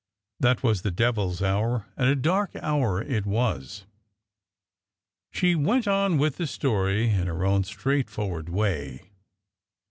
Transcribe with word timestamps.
That 0.39 0.63
was 0.63 0.81
the 0.81 0.89
devil's 0.89 1.43
hour, 1.43 1.85
and 1.95 2.09
a 2.09 2.15
dark 2.15 2.55
hour 2.55 3.03
it 3.03 3.23
was." 3.27 3.85
She 5.29 5.53
went 5.53 5.87
on 5.87 6.17
with 6.17 6.37
the 6.37 6.47
story 6.47 7.11
in 7.11 7.27
her 7.27 7.45
own 7.45 7.63
straightforward 7.65 8.49
way. 8.49 9.11